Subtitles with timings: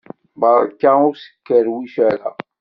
[0.39, 2.29] Beṛka ur skerwic ara!